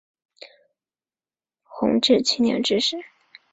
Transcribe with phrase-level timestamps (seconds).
[1.61, 2.97] 弘治七年致仕。